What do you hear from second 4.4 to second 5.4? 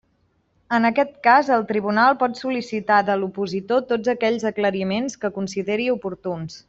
aclariments que